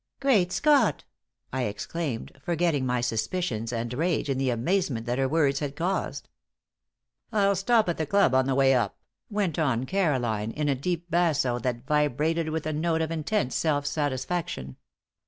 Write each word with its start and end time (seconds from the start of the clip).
"Great 0.19 0.51
Scott!" 0.51 1.03
I 1.53 1.65
exclaimed, 1.65 2.31
forgetting 2.41 2.87
my 2.87 3.01
suspicions 3.01 3.71
and 3.71 3.93
rage 3.93 4.29
in 4.31 4.39
the 4.39 4.49
amazement 4.49 5.05
that 5.05 5.19
her 5.19 5.29
words 5.29 5.59
had 5.59 5.75
caused. 5.75 6.27
"I'll 7.31 7.55
stop 7.55 7.87
at 7.87 7.99
the 7.99 8.07
club 8.07 8.33
on 8.33 8.47
the 8.47 8.55
way 8.55 8.73
up," 8.73 8.97
went 9.29 9.59
on 9.59 9.85
Caroline, 9.85 10.53
in 10.53 10.67
a 10.69 10.73
deep 10.73 11.11
basso 11.11 11.59
that 11.59 11.85
vibrated 11.85 12.49
with 12.49 12.65
a 12.65 12.73
note 12.73 13.03
of 13.03 13.11
intense 13.11 13.53
self 13.53 13.85
satisfaction. 13.85 14.75